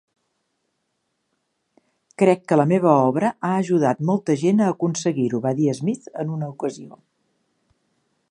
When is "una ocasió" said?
6.39-6.99